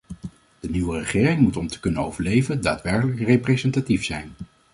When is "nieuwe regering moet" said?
0.69-1.57